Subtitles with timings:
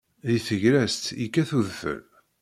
[0.27, 2.01] Deg tegrest, yekkat udfel